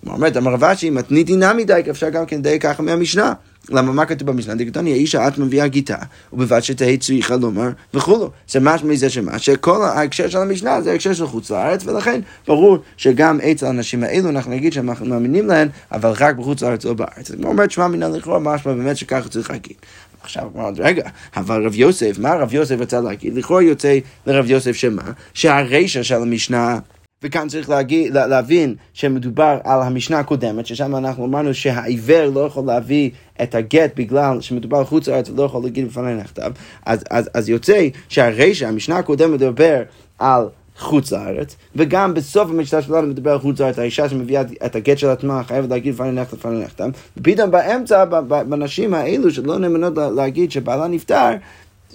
[0.08, 3.34] אומרת, אמר רב אשי, מתניתי נמי די, אפשר גם כן די ככה מהמשנה.
[3.70, 4.56] למה מה כתוב במשנה?
[4.56, 5.98] דקתני, האישה את מביאה גיטה,
[6.34, 8.32] ובלבד שתהי צריכה לומר וכולו.
[8.50, 9.40] זה משמע מזה שמה?
[9.40, 14.30] שכל ההקשר של המשנה זה ההקשר של חוץ לארץ, ולכן ברור שגם אצל האנשים האלו
[14.30, 17.32] אנחנו נגיד שאנחנו מאמינים להם, אבל רק בחוץ לארץ או בארץ.
[17.32, 19.76] כמו אומרת, שמע מן לכאורה, משמע באמת שככה צריך להגיד.
[20.24, 23.36] עכשיו אמרנו, רגע, אבל רב יוסף, מה רב יוסף רצה להגיד?
[23.36, 25.04] לכאורה יוצא לרב יוסף שמה?
[25.34, 26.80] שהרישא של המשנה
[27.24, 33.10] וכאן צריך להגיד, להבין שמדובר על המשנה הקודמת, ששם אנחנו אמרנו שהעיוור לא יכול להביא
[33.44, 36.52] את הגט בגלל שמדובר חוץ לארץ ולא יכול להגיד בפני נכתב,
[36.86, 39.82] אז, אז, אז יוצא שהרישא, המשנה הקודמת מדבר
[40.20, 44.98] על חוץ לארץ, וגם בסוף המשנה שלנו מדבר על חוץ לארץ, האישה שמביאה את הגט
[44.98, 50.52] של עצמה חייבת להגיד לפני נכתב לפני נכתב, ופתאום באמצע, בנשים האלו שלא נאמנות להגיד
[50.52, 51.32] שבעלה נפטר,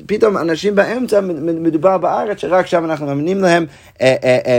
[0.06, 1.20] פתאום אנשים באמצע
[1.60, 3.66] מדובר בארץ שרק שם אנחנו מאמינים להם
[4.00, 4.58] אה, אה, אה,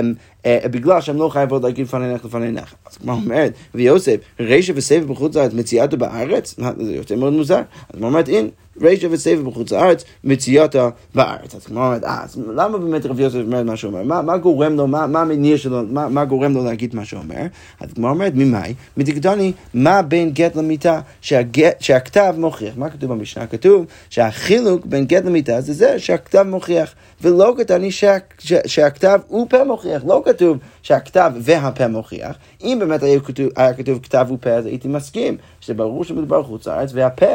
[0.72, 2.76] בגלל שהם לא חייבות להגיד לפניך לפניך.
[2.92, 6.56] אז כמו אומרת, ויוסף, רישא וסבב בחוץ לארץ מציאתו בארץ?
[6.80, 7.62] זה יותר מאוד מוזר.
[7.90, 8.48] אז כמו אומרת, הנה.
[8.82, 11.56] רישא וסבב בחוץ לארץ, מציאתה בארץ.
[11.56, 14.04] אז כמו אומרת, אה, אז למה באמת רבי יוסף אומר מה שהוא אומר?
[14.04, 17.22] מה, מה גורם לו, מה, מה המניע שלו, מה, מה גורם לו להגיד מה שהוא
[17.22, 17.46] אומר?
[17.80, 18.74] אז כמו אומרת, ממאי?
[18.98, 22.74] מדקדוני, מה בין גט למיתה שהגט, שהכתב מוכיח?
[22.78, 23.48] מה כתוב במשנה?
[23.48, 26.94] כתוב שהחילוק בין גט למיתה זה זה שהכתב מוכיח.
[27.22, 32.36] ולא כתבני שה, שה, שהכתב הוא פה מוכיח, לא כתוב שהכתב והפה מוכיח.
[32.64, 36.68] אם באמת היה כתוב, היה כתוב כתב ופה, אז הייתי מסכים, שזה ברור שמדובר חוץ
[36.68, 37.26] לארץ, והפה,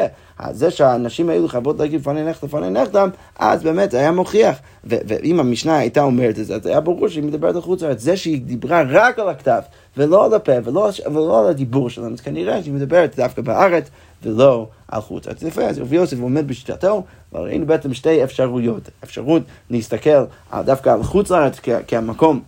[0.51, 4.57] זה שהאנשים האלו חייבות להגיד לפני נכדם, לפני נכדם, אז באמת זה היה מוכיח.
[4.83, 8.01] ואם המשנה הייתה אומרת את זה, אז היה ברור שהיא מדברת על חוץ לארץ.
[8.01, 9.61] זה שהיא דיברה רק על הכתב,
[9.97, 13.89] ולא על הפה, ולא, ולא על הדיבור שלנו, אז כנראה שהיא מדברת דווקא בארץ,
[14.23, 15.27] ולא על חוץ.
[15.27, 18.89] אז יפה, אז רבי יוסף עומד בשיטתו, אבל ראינו בעצם שתי אפשרויות.
[19.03, 20.23] אפשרות להסתכל
[20.65, 22.41] דווקא על חוץ לארץ כמקום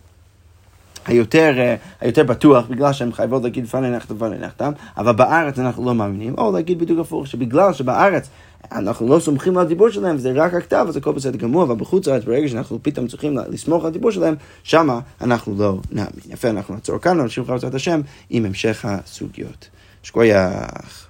[1.07, 5.85] היותר, אה, היותר בטוח, בגלל שהם חייבות להגיד לפני נחתם לפני נחתם, אבל בארץ אנחנו
[5.85, 8.29] לא מאמינים, או להגיד בדיוק הפוך, שבגלל שבארץ
[8.71, 12.07] אנחנו לא סומכים על הדיבור שלהם, זה רק הכתב, אז הכל בסדר גמור, אבל בחוץ
[12.07, 16.09] לארץ, ברגע שאנחנו פתאום צריכים לסמוך על הדיבור שלהם, שמה אנחנו לא נאמין.
[16.29, 19.69] יפה, אנחנו נעצור כאן, נמשיך בעזרת השם עם המשך הסוגיות.
[20.03, 21.04] שכוייח.